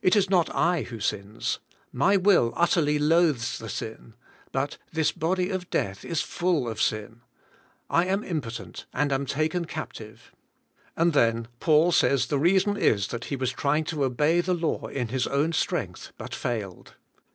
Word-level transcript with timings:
It 0.00 0.16
is 0.16 0.30
not 0.30 0.48
I 0.54 0.84
who 0.84 1.00
sins; 1.00 1.58
my 1.92 2.16
will 2.16 2.54
utterly 2.56 2.98
loathes 2.98 3.58
the 3.58 3.68
sin, 3.68 4.14
but 4.52 4.78
this 4.90 5.12
body 5.12 5.50
of 5.50 5.68
death 5.68 6.02
is 6.02 6.22
full 6.22 6.66
of 6.66 6.80
sin. 6.80 7.20
I 7.90 8.06
am 8.06 8.24
impotent 8.24 8.86
and 8.94 9.12
am 9.12 9.26
taken 9.26 9.66
captive. 9.66 10.32
And 10.96 11.12
then 11.12 11.48
Paul 11.60 11.92
says 11.92 12.28
the 12.28 12.38
reason 12.38 12.78
is 12.78 13.08
that 13.08 13.26
he 13.26 13.36
was 13.36 13.52
trying" 13.52 13.84
to 13.92 14.04
obey 14.04 14.40
the 14.40 14.54
law 14.54 14.86
in 14.86 15.08
his 15.08 15.26
own 15.26 15.52
strength 15.52 16.12
but 16.16 16.34
failed. 16.34 16.94